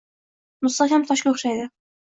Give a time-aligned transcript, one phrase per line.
[0.67, 1.73] mustahkam toshga o‘xshaydi.